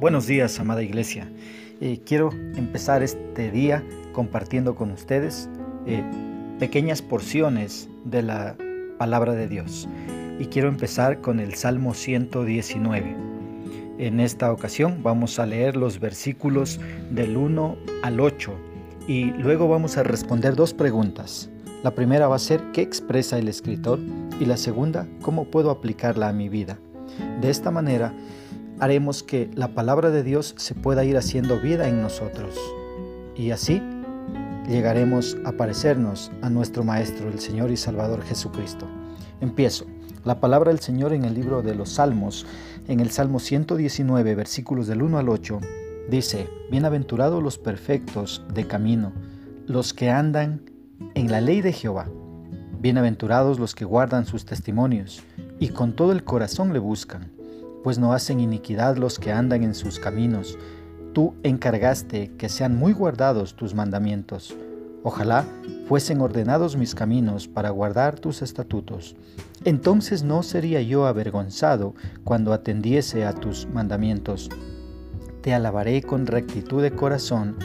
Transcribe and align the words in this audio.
Buenos 0.00 0.28
días, 0.28 0.60
amada 0.60 0.84
iglesia. 0.84 1.28
Eh, 1.80 1.98
quiero 2.06 2.30
empezar 2.54 3.02
este 3.02 3.50
día 3.50 3.82
compartiendo 4.12 4.76
con 4.76 4.92
ustedes 4.92 5.50
eh, 5.86 6.04
pequeñas 6.60 7.02
porciones 7.02 7.88
de 8.04 8.22
la 8.22 8.56
palabra 8.96 9.32
de 9.32 9.48
Dios. 9.48 9.88
Y 10.38 10.44
quiero 10.46 10.68
empezar 10.68 11.20
con 11.20 11.40
el 11.40 11.54
Salmo 11.54 11.94
119. 11.94 13.16
En 13.98 14.20
esta 14.20 14.52
ocasión 14.52 15.02
vamos 15.02 15.40
a 15.40 15.46
leer 15.46 15.74
los 15.74 15.98
versículos 15.98 16.78
del 17.10 17.36
1 17.36 17.76
al 18.04 18.20
8 18.20 18.52
y 19.08 19.32
luego 19.32 19.66
vamos 19.66 19.96
a 19.96 20.04
responder 20.04 20.54
dos 20.54 20.74
preguntas. 20.74 21.50
La 21.82 21.96
primera 21.96 22.28
va 22.28 22.36
a 22.36 22.38
ser 22.38 22.62
¿qué 22.72 22.82
expresa 22.82 23.36
el 23.36 23.48
escritor? 23.48 23.98
Y 24.38 24.44
la 24.44 24.58
segunda, 24.58 25.08
¿cómo 25.22 25.46
puedo 25.46 25.72
aplicarla 25.72 26.28
a 26.28 26.32
mi 26.32 26.48
vida? 26.48 26.78
De 27.40 27.50
esta 27.50 27.72
manera 27.72 28.12
haremos 28.80 29.22
que 29.22 29.50
la 29.54 29.68
palabra 29.68 30.10
de 30.10 30.22
Dios 30.22 30.54
se 30.56 30.74
pueda 30.74 31.04
ir 31.04 31.16
haciendo 31.16 31.60
vida 31.60 31.88
en 31.88 32.02
nosotros. 32.02 32.54
Y 33.36 33.50
así 33.50 33.82
llegaremos 34.68 35.36
a 35.44 35.52
parecernos 35.52 36.30
a 36.42 36.50
nuestro 36.50 36.84
Maestro, 36.84 37.28
el 37.28 37.40
Señor 37.40 37.70
y 37.70 37.76
Salvador 37.76 38.22
Jesucristo. 38.22 38.86
Empiezo. 39.40 39.86
La 40.24 40.40
palabra 40.40 40.70
del 40.70 40.80
Señor 40.80 41.12
en 41.12 41.24
el 41.24 41.34
libro 41.34 41.62
de 41.62 41.74
los 41.74 41.90
Salmos, 41.90 42.44
en 42.86 43.00
el 43.00 43.10
Salmo 43.10 43.38
119, 43.38 44.34
versículos 44.34 44.86
del 44.86 45.02
1 45.02 45.18
al 45.18 45.28
8, 45.28 45.60
dice, 46.10 46.48
Bienaventurados 46.70 47.42
los 47.42 47.56
perfectos 47.56 48.42
de 48.52 48.66
camino, 48.66 49.12
los 49.66 49.94
que 49.94 50.10
andan 50.10 50.62
en 51.14 51.30
la 51.30 51.40
ley 51.40 51.62
de 51.62 51.72
Jehová. 51.72 52.08
Bienaventurados 52.80 53.58
los 53.58 53.74
que 53.74 53.84
guardan 53.84 54.26
sus 54.26 54.44
testimonios 54.44 55.22
y 55.58 55.68
con 55.68 55.94
todo 55.94 56.12
el 56.12 56.24
corazón 56.24 56.72
le 56.72 56.78
buscan, 56.78 57.37
pues 57.88 57.98
no 57.98 58.12
hacen 58.12 58.38
iniquidad 58.38 58.98
los 58.98 59.18
que 59.18 59.32
andan 59.32 59.62
en 59.62 59.74
sus 59.74 59.98
caminos. 59.98 60.58
Tú 61.14 61.32
encargaste 61.42 62.30
que 62.36 62.50
sean 62.50 62.76
muy 62.76 62.92
guardados 62.92 63.56
tus 63.56 63.74
mandamientos. 63.74 64.54
Ojalá 65.02 65.46
fuesen 65.86 66.20
ordenados 66.20 66.76
mis 66.76 66.94
caminos 66.94 67.48
para 67.48 67.70
guardar 67.70 68.20
tus 68.20 68.42
estatutos. 68.42 69.16
Entonces 69.64 70.22
no 70.22 70.42
sería 70.42 70.82
yo 70.82 71.06
avergonzado 71.06 71.94
cuando 72.24 72.52
atendiese 72.52 73.24
a 73.24 73.32
tus 73.32 73.66
mandamientos. 73.66 74.50
Te 75.40 75.54
alabaré 75.54 76.02
con 76.02 76.26
rectitud 76.26 76.82
de 76.82 76.90
corazón 76.90 77.56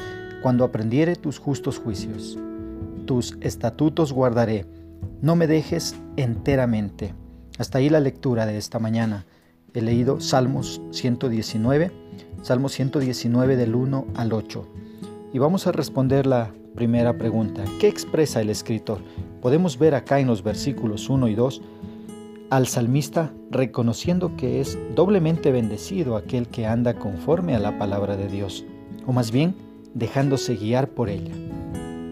cuando 0.41 0.63
aprendiere 0.63 1.17
tus 1.17 1.37
justos 1.37 1.79
juicios 1.79 2.39
tus 3.05 3.37
estatutos 3.41 4.13
guardaré, 4.13 4.65
no 5.21 5.35
me 5.35 5.45
dejes 5.45 5.97
enteramente. 6.15 7.13
Hasta 7.57 7.79
ahí 7.79 7.89
la 7.89 7.99
lectura 7.99 8.45
de 8.45 8.57
esta 8.57 8.79
mañana. 8.79 9.25
He 9.75 9.81
leído 9.81 10.19
Salmos 10.19 10.81
119, 10.91 11.91
Salmos 12.43 12.73
119 12.73 13.55
del 13.55 13.73
1 13.73 14.05
al 14.13 14.31
8. 14.31 14.67
Y 15.33 15.39
vamos 15.39 15.65
a 15.65 15.71
responder 15.71 16.27
la 16.27 16.53
primera 16.75 17.17
pregunta. 17.17 17.63
¿Qué 17.79 17.87
expresa 17.87 18.39
el 18.39 18.51
escritor? 18.51 18.99
Podemos 19.41 19.79
ver 19.79 19.95
acá 19.95 20.19
en 20.19 20.27
los 20.27 20.43
versículos 20.43 21.09
1 21.09 21.27
y 21.27 21.33
2 21.33 21.61
al 22.51 22.67
salmista 22.67 23.33
reconociendo 23.49 24.35
que 24.37 24.61
es 24.61 24.77
doblemente 24.93 25.51
bendecido 25.51 26.17
aquel 26.17 26.47
que 26.49 26.67
anda 26.67 26.93
conforme 26.93 27.55
a 27.55 27.59
la 27.59 27.79
palabra 27.79 28.15
de 28.15 28.27
Dios, 28.27 28.63
o 29.07 29.11
más 29.11 29.31
bien 29.31 29.55
dejándose 29.95 30.55
guiar 30.55 30.87
por 30.89 31.09
ella. 31.09 31.33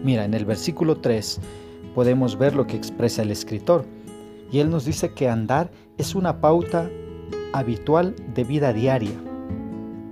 Mira, 0.02 0.24
en 0.24 0.34
el 0.34 0.44
versículo 0.44 0.96
3 0.96 1.38
podemos 1.94 2.36
ver 2.36 2.56
lo 2.56 2.66
que 2.66 2.76
expresa 2.76 3.22
el 3.22 3.30
escritor. 3.30 3.84
Y 4.50 4.58
él 4.58 4.68
nos 4.68 4.84
dice 4.84 5.12
que 5.12 5.28
andar 5.28 5.70
es 5.96 6.16
una 6.16 6.40
pauta 6.40 6.90
habitual 7.52 8.14
de 8.34 8.44
vida 8.44 8.72
diaria. 8.72 9.12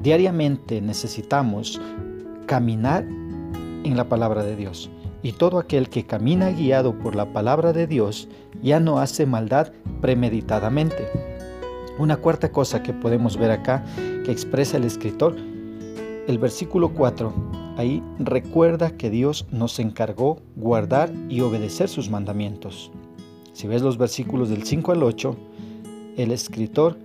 Diariamente 0.02 0.80
necesitamos 0.80 1.80
caminar 2.46 3.04
en 3.04 3.96
la 3.96 4.08
palabra 4.08 4.44
de 4.44 4.56
Dios. 4.56 4.90
Y 5.22 5.32
todo 5.32 5.58
aquel 5.58 5.90
que 5.90 6.06
camina 6.06 6.50
guiado 6.50 6.98
por 6.98 7.14
la 7.14 7.32
palabra 7.32 7.72
de 7.72 7.86
Dios 7.86 8.28
ya 8.62 8.80
no 8.80 8.98
hace 8.98 9.26
maldad 9.26 9.72
premeditadamente. 10.00 11.08
Una 11.98 12.16
cuarta 12.16 12.50
cosa 12.50 12.82
que 12.82 12.94
podemos 12.94 13.36
ver 13.36 13.50
acá 13.50 13.84
que 14.24 14.32
expresa 14.32 14.78
el 14.78 14.84
escritor, 14.84 15.36
el 16.26 16.38
versículo 16.38 16.94
4 16.94 17.60
Ahí 17.80 18.02
recuerda 18.18 18.90
que 18.90 19.08
Dios 19.08 19.46
nos 19.50 19.78
encargó 19.78 20.42
guardar 20.54 21.10
y 21.30 21.40
obedecer 21.40 21.88
sus 21.88 22.10
mandamientos. 22.10 22.90
Si 23.54 23.66
ves 23.66 23.80
los 23.80 23.96
versículos 23.96 24.50
del 24.50 24.64
5 24.64 24.92
al 24.92 25.02
8, 25.02 25.34
el 26.18 26.30
escritor 26.30 26.98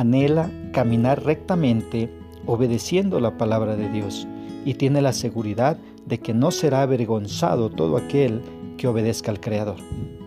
anhela 0.00 0.50
caminar 0.72 1.24
rectamente 1.24 2.10
obedeciendo 2.46 3.20
la 3.20 3.36
palabra 3.36 3.76
de 3.76 3.88
Dios 3.88 4.26
y 4.64 4.74
tiene 4.74 5.02
la 5.02 5.12
seguridad 5.12 5.78
de 6.06 6.18
que 6.18 6.34
no 6.34 6.50
será 6.50 6.82
avergonzado 6.82 7.70
todo 7.70 7.96
aquel 7.96 8.40
que 8.76 8.88
obedezca 8.88 9.30
al 9.30 9.40
Creador. 9.40 9.76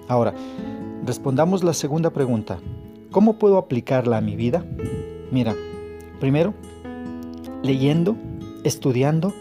Ahora, 0.07 0.33
respondamos 1.05 1.63
la 1.63 1.73
segunda 1.73 2.11
pregunta. 2.11 2.59
¿Cómo 3.11 3.39
puedo 3.39 3.57
aplicarla 3.57 4.17
a 4.17 4.21
mi 4.21 4.35
vida? 4.35 4.65
Mira, 5.31 5.55
primero, 6.19 6.53
leyendo, 7.63 8.15
estudiando 8.63 9.33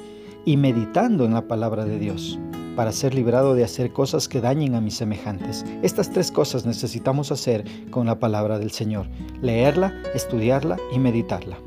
y 0.44 0.56
meditando 0.56 1.24
en 1.24 1.34
la 1.34 1.46
palabra 1.46 1.84
de 1.84 1.98
Dios 1.98 2.38
para 2.80 2.92
ser 2.92 3.12
librado 3.12 3.54
de 3.54 3.62
hacer 3.62 3.92
cosas 3.92 4.26
que 4.26 4.40
dañen 4.40 4.74
a 4.74 4.80
mis 4.80 4.96
semejantes. 4.96 5.66
Estas 5.82 6.10
tres 6.10 6.32
cosas 6.32 6.64
necesitamos 6.64 7.30
hacer 7.30 7.66
con 7.90 8.06
la 8.06 8.18
palabra 8.18 8.58
del 8.58 8.70
Señor. 8.70 9.06
Leerla, 9.42 9.92
estudiarla 10.14 10.78
y 10.90 10.98
meditarla. 10.98 11.58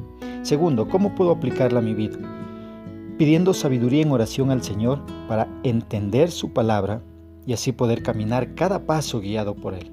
Segundo, 0.42 0.90
¿cómo 0.90 1.14
puedo 1.14 1.30
aplicarla 1.30 1.82
a 1.82 1.84
mi 1.84 1.94
vida? 1.94 2.18
Pidiendo 3.20 3.54
sabiduría 3.54 4.02
en 4.02 4.10
oración 4.10 4.50
al 4.50 4.64
Señor 4.64 5.06
para 5.28 5.48
entender 5.62 6.32
su 6.32 6.52
palabra 6.52 7.04
y 7.46 7.54
así 7.54 7.74
poder 7.74 8.02
caminar 8.02 8.56
cada 8.56 8.88
paso 8.88 9.20
guiado 9.20 9.54
por 9.54 9.76
Él. 9.76 9.92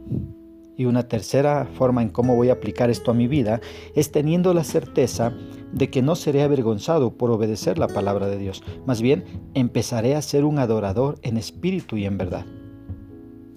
Y 0.80 0.86
una 0.86 1.08
tercera 1.08 1.68
forma 1.74 2.00
en 2.00 2.08
cómo 2.08 2.36
voy 2.36 2.48
a 2.48 2.54
aplicar 2.54 2.88
esto 2.88 3.10
a 3.10 3.14
mi 3.14 3.28
vida 3.28 3.60
es 3.94 4.12
teniendo 4.12 4.54
la 4.54 4.64
certeza 4.64 5.30
de 5.74 5.90
que 5.90 6.00
no 6.00 6.16
seré 6.16 6.42
avergonzado 6.42 7.18
por 7.18 7.30
obedecer 7.30 7.76
la 7.76 7.86
palabra 7.86 8.28
de 8.28 8.38
Dios. 8.38 8.62
Más 8.86 9.02
bien, 9.02 9.24
empezaré 9.52 10.16
a 10.16 10.22
ser 10.22 10.42
un 10.46 10.58
adorador 10.58 11.18
en 11.20 11.36
espíritu 11.36 11.98
y 11.98 12.06
en 12.06 12.16
verdad. 12.16 12.46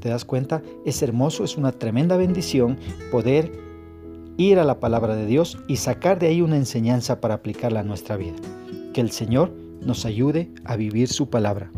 ¿Te 0.01 0.09
das 0.09 0.25
cuenta? 0.25 0.63
Es 0.85 1.01
hermoso, 1.01 1.45
es 1.45 1.55
una 1.55 1.71
tremenda 1.71 2.17
bendición 2.17 2.77
poder 3.09 3.53
ir 4.35 4.59
a 4.59 4.65
la 4.65 4.81
palabra 4.81 5.15
de 5.15 5.25
Dios 5.25 5.57
y 5.69 5.77
sacar 5.77 6.19
de 6.19 6.27
ahí 6.27 6.41
una 6.41 6.57
enseñanza 6.57 7.21
para 7.21 7.35
aplicarla 7.35 7.79
a 7.79 7.83
nuestra 7.83 8.17
vida. 8.17 8.35
Que 8.93 8.99
el 8.99 9.11
Señor 9.11 9.53
nos 9.79 10.05
ayude 10.05 10.51
a 10.65 10.75
vivir 10.75 11.07
su 11.07 11.29
palabra. 11.29 11.71